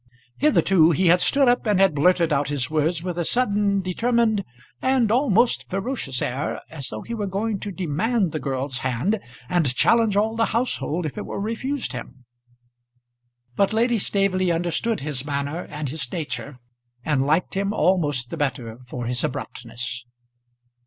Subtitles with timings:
[0.39, 4.43] Hitherto he had stood up, and had blurted out his words with a sudden, determined,
[4.81, 9.75] and almost ferocious air, as though he were going to demand the girl's hand, and
[9.75, 12.25] challenge all the household if it were refused him.
[13.55, 16.57] But Lady Staveley understood his manner and his nature,
[17.05, 20.07] and liked him almost the better for his abruptness.